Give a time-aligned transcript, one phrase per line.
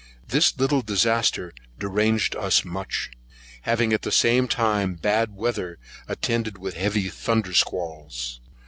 [0.27, 3.11] This little disaster deranged us much,
[3.61, 5.77] having at the same time bad weather,
[6.07, 8.41] attended with heavy thunder squals.